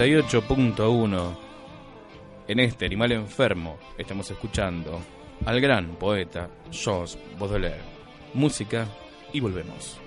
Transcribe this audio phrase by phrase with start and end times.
[0.00, 1.36] 98.1,
[2.48, 4.98] en este animal enfermo, estamos escuchando
[5.44, 7.82] al gran poeta Georges Baudelaire.
[8.32, 8.88] Música
[9.30, 10.00] y volvemos.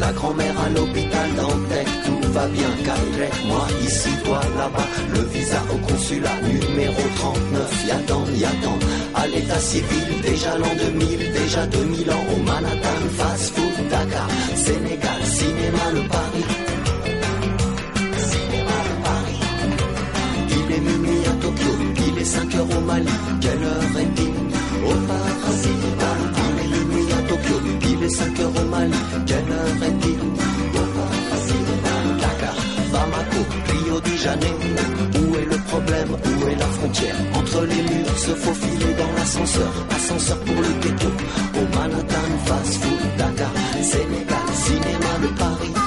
[0.00, 5.62] La grand-mère à l'hôpital Dantec, tout va bien Caire, moi ici, toi là-bas, le visa
[5.72, 8.78] au consulat numéro 39, y'attend, y'attend,
[9.14, 15.22] à l'état civil, déjà l'an 2000, déjà 2000 ans au Manhattan Fast Food Dakar, Sénégal,
[15.24, 16.44] cinéma le Paris.
[18.18, 19.40] Cinéma le Paris.
[20.48, 21.72] Il est minuit à Tokyo,
[22.08, 23.08] il est 5 heures au Mali,
[23.40, 24.34] quelle heure est-il?
[24.86, 26.03] Au paradis,
[28.14, 28.92] 5 heures au Mali,
[29.26, 30.20] quelle heure est-il?
[30.80, 31.64] Au paradis,
[32.22, 32.56] Dakar,
[32.92, 34.70] Bamako, Rio de Janeiro,
[35.20, 37.16] où est le problème, où est la frontière?
[37.34, 41.08] Entre les murs, se faufiler dans l'ascenseur, ascenseur pour le ghetto,
[41.60, 43.52] au Manhattan, fast food, Dakar,
[43.82, 45.83] Sénégal, cinéma, le Paris.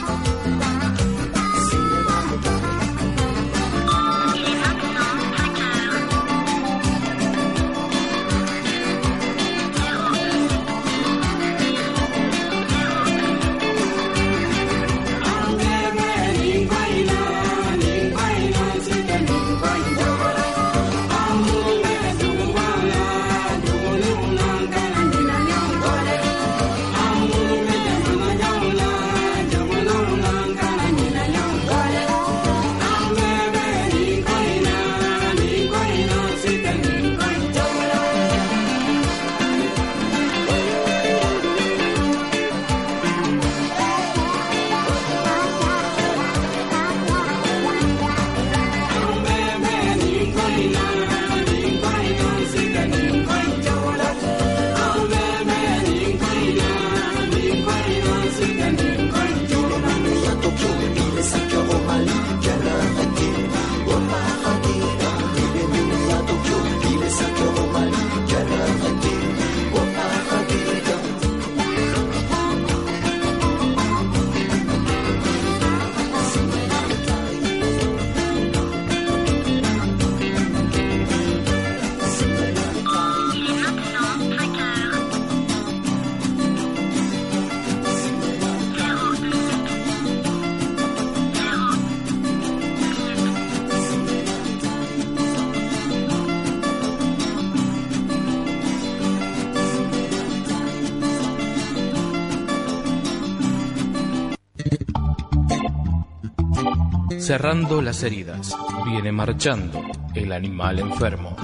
[107.28, 109.82] Cerrando las heridas, viene marchando
[110.16, 111.36] el animal enfermo.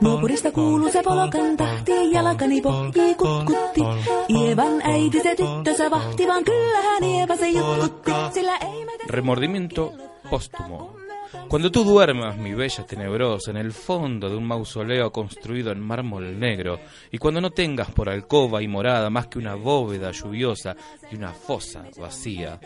[0.00, 3.80] Nukurista kuuluu se polokan tahti, jalkani pohjii kutkutti.
[4.28, 8.92] Ievan äiti se tyttönsä vahti, vaan kyllähän Ieva se jutkutti, sillä ei me...
[9.06, 9.92] Remordimiento
[10.30, 11.09] póstumo.
[11.48, 16.38] Cuando tú duermas, mi bella tenebrosa, en el fondo de un mausoleo construido en mármol
[16.38, 16.80] negro,
[17.10, 20.76] y cuando no tengas por alcoba y morada más que una bóveda lluviosa
[21.10, 22.60] y una fosa vacía,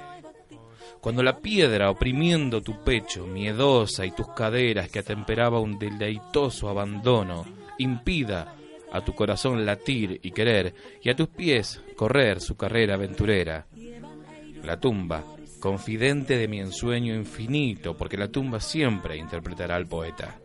[1.00, 7.44] cuando la piedra oprimiendo tu pecho, miedosa, y tus caderas que atemperaba un deleitoso abandono,
[7.76, 8.54] impida
[8.90, 13.66] a tu corazón latir y querer, y a tus pies correr su carrera aventurera.
[14.62, 15.22] La tumba,
[15.64, 20.38] confidente de mi ensueño infinito, porque la tumba siempre interpretará al poeta.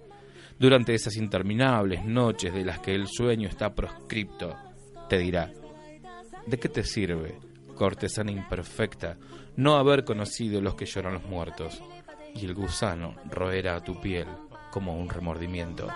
[0.58, 4.56] Durante esas interminables noches de las que el sueño está proscripto,
[5.10, 5.52] te dirá,
[6.48, 7.38] ¿de qué te sirve,
[7.76, 9.18] cortesana imperfecta,
[9.58, 11.84] no haber conocido los que lloran los muertos?
[12.34, 14.28] Y el gusano roerá tu piel
[14.72, 15.88] como un remordimiento.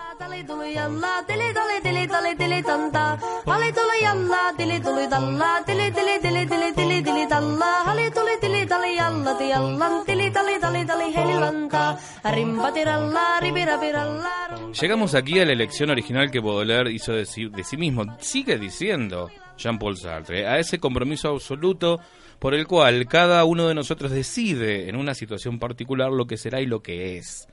[14.80, 18.04] Llegamos aquí a la elección original que Baudelaire hizo de sí, de sí mismo.
[18.18, 22.00] Sigue diciendo Jean-Paul Sartre, a ese compromiso absoluto
[22.38, 26.60] por el cual cada uno de nosotros decide en una situación particular lo que será
[26.60, 27.48] y lo que es.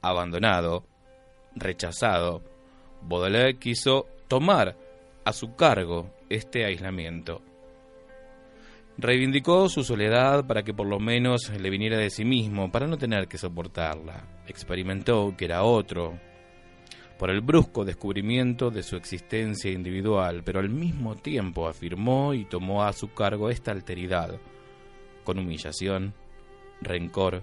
[0.00, 0.84] Abandonado,
[1.54, 2.42] rechazado,
[3.02, 4.76] Baudelaire quiso tomar
[5.24, 7.42] a su cargo este aislamiento.
[8.96, 12.98] Reivindicó su soledad para que por lo menos le viniera de sí mismo, para no
[12.98, 14.24] tener que soportarla.
[14.46, 16.18] Experimentó que era otro,
[17.18, 22.84] por el brusco descubrimiento de su existencia individual, pero al mismo tiempo afirmó y tomó
[22.84, 24.40] a su cargo esta alteridad,
[25.24, 26.14] con humillación,
[26.80, 27.42] rencor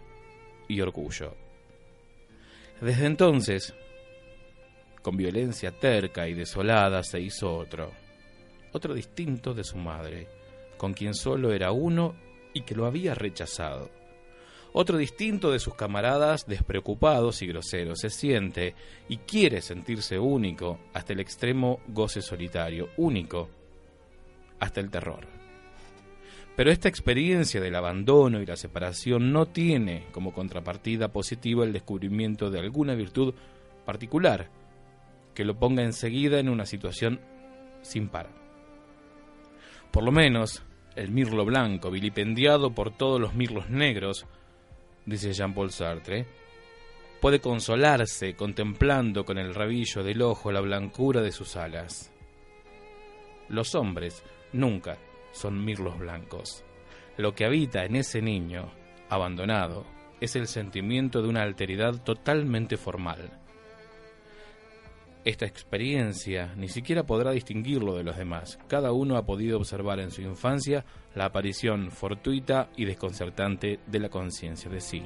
[0.67, 1.44] y orgullo.
[2.81, 3.73] Desde entonces,
[5.01, 7.91] con violencia terca y desolada, se hizo otro,
[8.73, 10.27] otro distinto de su madre,
[10.77, 12.15] con quien solo era uno
[12.53, 13.89] y que lo había rechazado.
[14.73, 18.75] Otro distinto de sus camaradas, despreocupados y groseros, se siente
[19.07, 23.49] y quiere sentirse único hasta el extremo goce solitario, único
[24.59, 25.44] hasta el terror.
[26.55, 32.49] Pero esta experiencia del abandono y la separación no tiene como contrapartida positiva el descubrimiento
[32.49, 33.33] de alguna virtud
[33.85, 34.49] particular
[35.33, 37.19] que lo ponga enseguida en una situación
[37.81, 38.29] sin par.
[39.91, 40.63] Por lo menos,
[40.95, 44.25] el mirlo blanco, vilipendiado por todos los mirlos negros,
[45.05, 46.25] dice Jean-Paul Sartre,
[47.19, 52.13] puede consolarse contemplando con el rabillo del ojo la blancura de sus alas.
[53.49, 54.23] Los hombres
[54.53, 54.97] nunca
[55.35, 56.63] son mirlos blancos.
[57.17, 58.71] Lo que habita en ese niño,
[59.09, 59.85] abandonado,
[60.21, 63.39] es el sentimiento de una alteridad totalmente formal.
[65.25, 68.59] Esta experiencia ni siquiera podrá distinguirlo de los demás.
[68.67, 74.09] Cada uno ha podido observar en su infancia la aparición fortuita y desconcertante de la
[74.09, 75.03] conciencia de sí.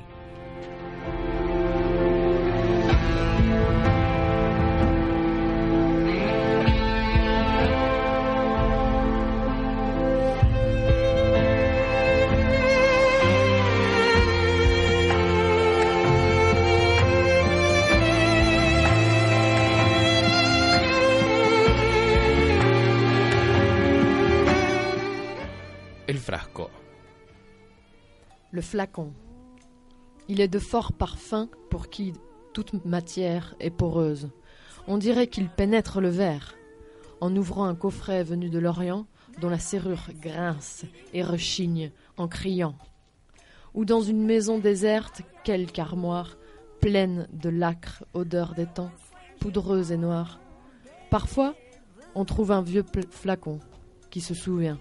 [28.51, 29.13] Le flacon.
[30.27, 32.13] Il est de fort parfum pour qui
[32.53, 34.29] toute matière est poreuse.
[34.87, 36.55] On dirait qu'il pénètre le verre.
[37.21, 39.05] En ouvrant un coffret venu de l'Orient,
[39.39, 42.75] dont la serrure grince et rechigne en criant.
[43.75, 46.37] Ou dans une maison déserte, quelque armoire,
[46.81, 48.91] pleine de l'âcre odeur des temps,
[49.39, 50.39] poudreuse et noire.
[51.09, 51.55] Parfois,
[52.15, 53.59] on trouve un vieux flacon
[54.09, 54.79] qui se souvient,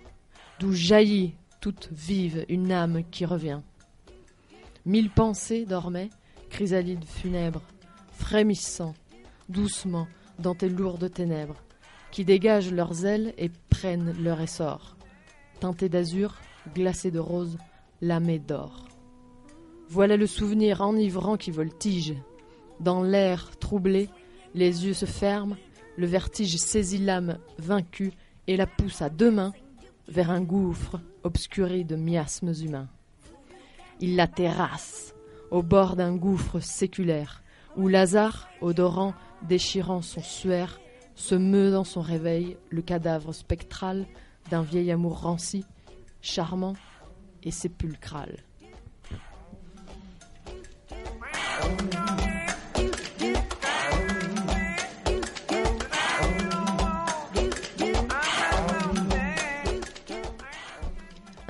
[0.59, 3.61] d'où jaillit toute vive une âme qui revient.
[4.87, 6.11] Mille pensées dormaient,
[6.51, 7.63] chrysalides funèbres,
[8.13, 8.95] frémissant,
[9.49, 10.07] doucement
[10.39, 11.63] dans tes lourdes ténèbres,
[12.11, 14.97] qui dégagent leurs ailes et prennent leur essor,
[15.61, 16.37] teintés d'azur,
[16.75, 17.59] glacés de rose,
[18.01, 18.85] lamés d'or.
[19.89, 22.15] Voilà le souvenir enivrant qui voltige.
[22.81, 24.09] Dans l'air troublé,
[24.55, 25.57] les yeux se ferment,
[25.97, 28.13] le vertige saisit l'âme vaincue
[28.47, 29.53] et la pousse à deux mains
[30.09, 32.89] vers un gouffre obscuré de miasmes humains.
[34.01, 35.15] Il la terrasse
[35.51, 37.43] au bord d'un gouffre séculaire
[37.77, 40.81] où Lazare, odorant, déchirant son suaire,
[41.15, 44.07] se meut dans son réveil le cadavre spectral
[44.51, 45.65] d'un vieil amour ranci,
[46.23, 46.75] charmant
[47.43, 48.48] et sépulcral.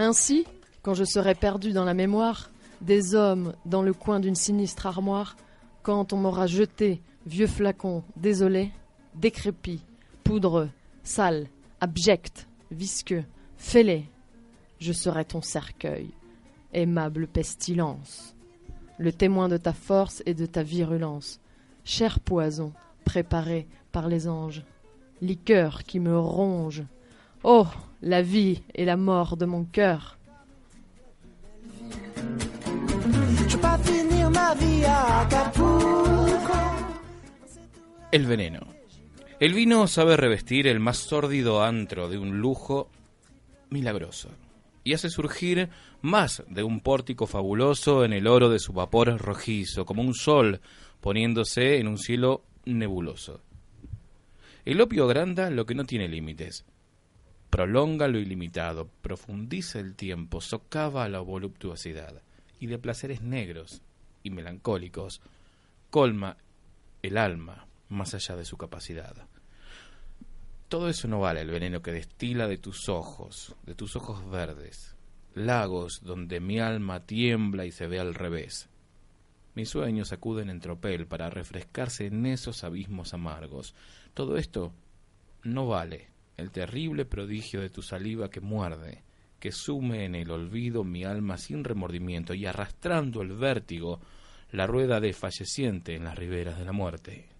[0.08, 0.46] Ainsi,
[0.80, 2.50] quand je serai perdu dans la mémoire,
[2.80, 5.36] des hommes dans le coin d'une sinistre armoire,
[5.82, 8.72] quand on m'aura jeté, vieux flacon, désolé,
[9.14, 9.82] décrépit,
[10.24, 10.70] poudreux,
[11.02, 11.48] sale,
[11.82, 13.22] abject, visqueux,
[13.58, 14.06] fêlé,
[14.80, 16.08] je serai ton cercueil,
[16.72, 18.34] aimable pestilence,
[18.96, 21.38] le témoin de ta force et de ta virulence,
[21.84, 22.72] cher poison
[23.04, 24.64] préparé par les anges,
[25.20, 26.84] liqueur qui me ronge,
[27.44, 27.66] oh,
[28.00, 30.18] la vie et la mort de mon cœur.
[38.10, 38.60] El veneno.
[39.40, 42.90] El vino sabe revestir el más sórdido antro de un lujo
[43.70, 44.30] milagroso
[44.82, 45.68] y hace surgir
[46.00, 50.60] más de un pórtico fabuloso en el oro de su vapor rojizo, como un sol
[51.00, 53.42] poniéndose en un cielo nebuloso.
[54.64, 56.64] El opio agranda lo que no tiene límites,
[57.50, 62.22] prolonga lo ilimitado, profundiza el tiempo, socava la voluptuosidad,
[62.60, 63.82] y de placeres negros
[64.22, 65.20] y melancólicos,
[65.90, 66.36] colma
[67.02, 69.26] el alma más allá de su capacidad.
[70.68, 74.94] Todo eso no vale el veneno que destila de tus ojos, de tus ojos verdes,
[75.34, 78.68] lagos donde mi alma tiembla y se ve al revés.
[79.54, 83.74] Mis sueños acuden en tropel para refrescarse en esos abismos amargos.
[84.12, 84.72] Todo esto
[85.42, 89.02] no vale el terrible prodigio de tu saliva que muerde,
[89.38, 94.00] que sume en el olvido mi alma sin remordimiento y arrastrando el vértigo
[94.52, 97.37] la rueda de falleciente en las riberas de la muerte.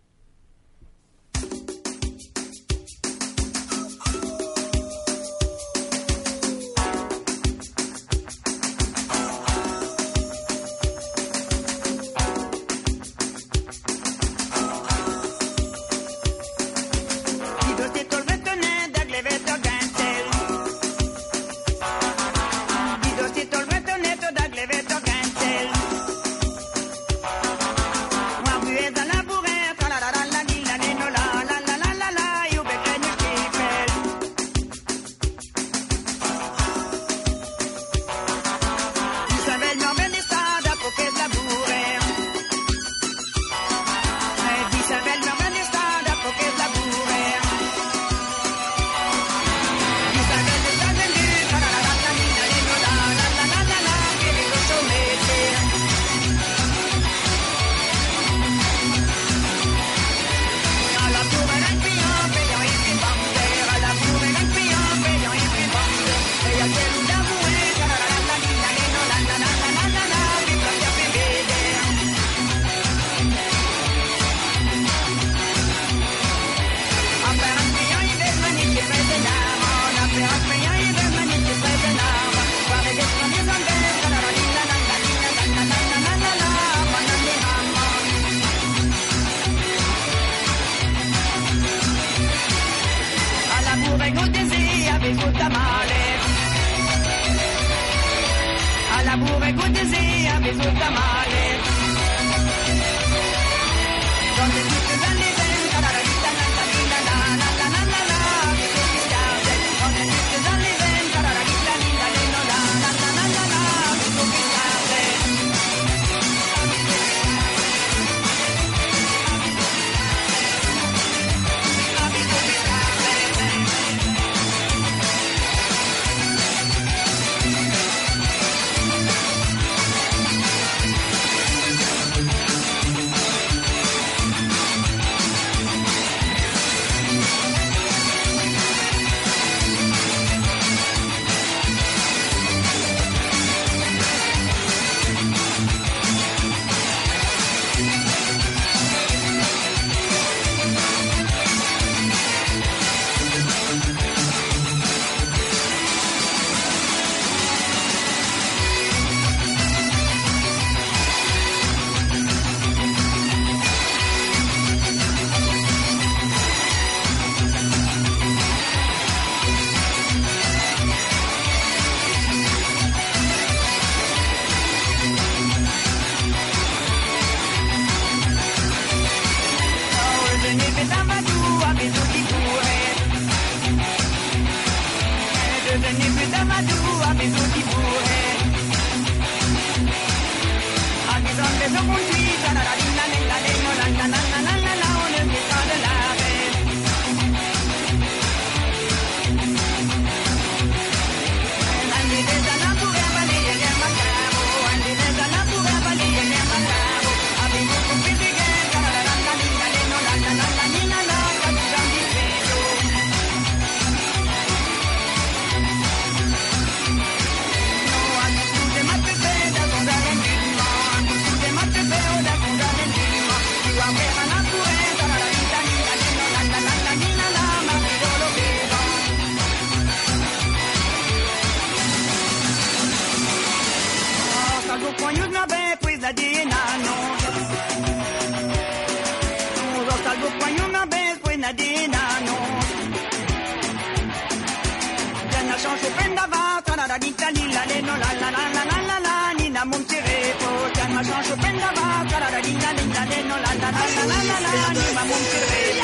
[246.99, 249.65] Canada dita ni la le no la la la la la la la ni na
[249.65, 253.53] mon petit repo tiens ma change prenda va canada dita ni la le no la
[253.63, 255.78] la la la la la la ni ma mon petit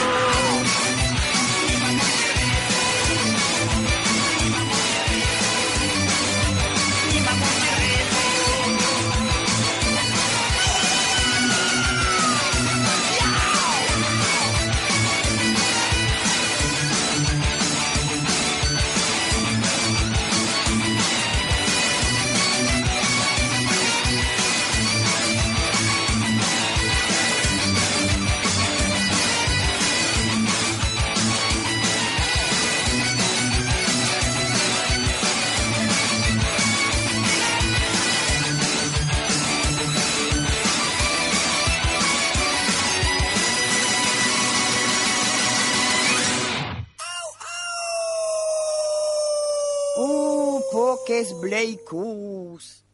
[51.45, 52.85] bleicus.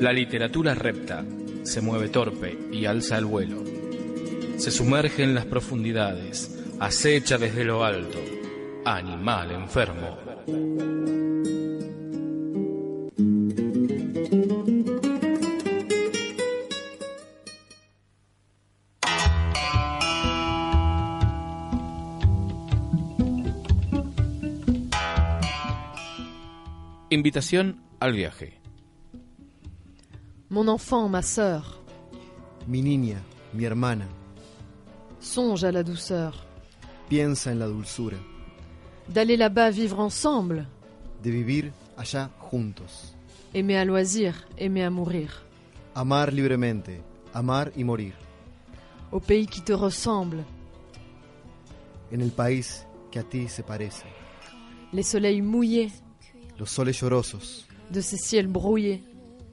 [0.00, 1.24] La literatura repta,
[1.64, 3.64] se mueve torpe y alza el vuelo.
[4.56, 8.18] Se sumerge en las profundidades, acecha desde lo alto.
[8.84, 11.13] Animal enfermo.
[27.14, 28.60] Invitación al viaje.
[30.48, 31.62] Mon enfant, ma sœur,
[32.66, 33.22] Mi niña,
[33.52, 34.08] mi hermana,
[35.20, 36.34] songe à la douceur.
[37.08, 38.16] Piensa en la dulzura.
[39.08, 40.66] D'aller là-bas vivre ensemble,
[41.22, 43.14] de vivir allá juntos,
[43.52, 45.44] aimer à loisir, aimer à mourir,
[45.94, 47.00] amar libremente,
[47.32, 48.14] amar y morir,
[49.12, 50.44] au pays qui te ressemble,
[52.10, 54.06] en el país que a ti se parece,
[54.92, 56.03] les soleils mouillés
[56.58, 59.02] los soles llorosos, de ces ciels brouillés.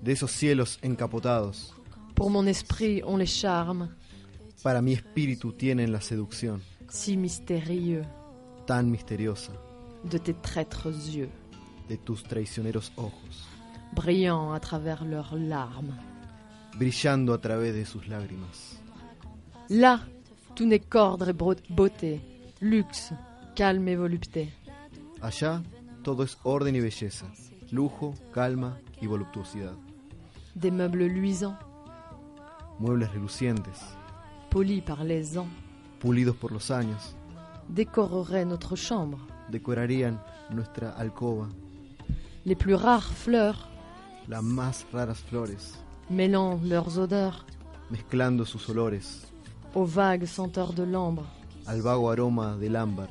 [0.01, 1.73] de esos cielos encapotados,
[2.15, 3.89] Pour mon esprit, on les charme,
[4.63, 8.05] para mi espíritu tienen la seducción si mystérieux,
[8.67, 9.53] tan misteriosa
[10.03, 11.29] de tes traîtres yeux,
[11.89, 13.47] de tus traicioneros ojos,
[13.95, 15.95] brillant à travers leurs larmes.
[16.77, 18.79] brillando a través de sus lágrimas.
[19.69, 19.99] Là,
[20.55, 22.21] tout n'est qu'ordre et beauté,
[22.61, 23.13] luxe,
[23.55, 24.49] calme et volupté.
[25.21, 25.61] Allá
[26.03, 27.25] todo es orden y belleza,
[27.71, 29.73] lujo, calma y voluptuosidad,
[30.55, 31.57] Des meubles luisants,
[32.79, 33.79] muebles relucientes,
[34.49, 35.47] polis par les ans,
[35.99, 37.15] pulidos por los años,
[37.69, 39.17] décoreraient notre chambre.
[39.49, 41.47] decorarían nuestra alcoba,
[42.45, 43.67] Les plus rares fleurs
[44.27, 45.77] las más raras flores,
[46.09, 47.45] mêlant leurs odeurs.
[47.89, 49.27] Mezclando sus olores.
[49.75, 51.25] Aux vagues senteurs de l'ambre.
[51.65, 53.09] al vago aroma del ámbar,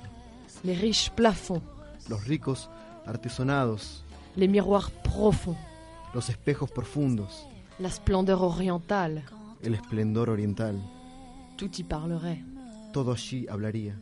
[0.64, 1.62] Les riches plafonds,
[2.08, 2.68] los ricos
[3.10, 4.04] artesonados,
[4.36, 5.58] les miroirs profonds,
[6.14, 7.46] los espejos profundos,
[7.78, 9.24] la splendeur orientale,
[9.62, 10.80] el esplendor oriental,
[11.56, 12.42] tout y parlerait,
[12.92, 13.94] todo allí hablaría,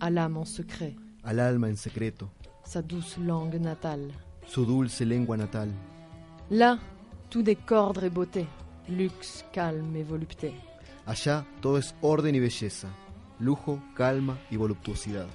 [0.00, 2.30] à l'âme en secret, al alma en secreto,
[2.64, 4.12] sa douce langue natale.
[4.46, 5.68] su dulce lengua natal.
[6.50, 6.78] Là,
[7.30, 8.46] tout qu'ordre et beauté,
[8.88, 10.54] luxe, calme et volupté.
[11.06, 12.88] Allá todo es orden y belleza,
[13.40, 15.26] lujo, calma y voluptuosidad.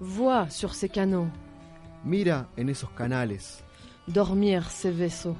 [0.00, 1.28] Vois sur ces canaux
[2.04, 3.62] Mira en esos canales,
[4.06, 5.36] dormir ces vaisseaux,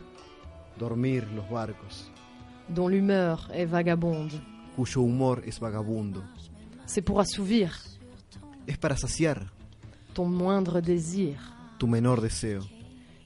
[0.78, 2.10] dormir los barcos,
[2.68, 4.32] dont l'humeur est vagabonde.
[4.76, 6.22] cuyo humor es vagabundo.
[6.86, 7.78] C'est pour assouvir.
[8.66, 9.52] Es para saciar
[10.14, 11.36] ton moindre désir.
[11.78, 12.60] tu menor deseo,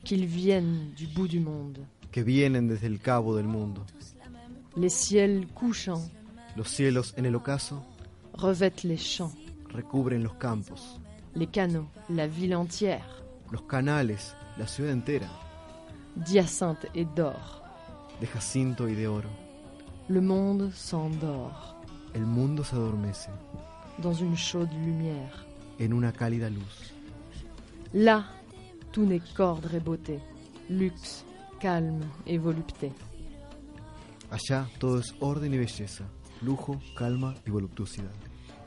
[0.04, 1.80] qu'ils viennent du bout du monde.
[2.12, 3.84] que vienen desde el cabo del mundo.
[4.76, 6.10] Les ciels couchants
[6.56, 7.82] Los cielos en el ocaso
[8.34, 9.32] revêtent les champs,
[9.72, 11.00] recubren los campos,
[11.34, 15.28] les canaux, la ville entière, los canales, la ciudad entera,
[16.16, 17.62] d'hyacinthe et d'or.
[18.20, 19.28] de jacinto y de oro.
[20.08, 21.74] Le monde s'endort
[22.14, 23.28] El mundo se adormece
[23.98, 25.44] dans une chaude lumière.
[25.80, 26.92] en una cálida luz.
[27.92, 28.24] Là,
[28.92, 30.20] tout n'est qu'ordre et beauté,
[30.70, 31.24] luxe,
[31.60, 32.92] calme et volupté.
[34.30, 36.04] Allá todo es orden y belleza,
[36.42, 38.10] lujo, calma y voluptuosidad.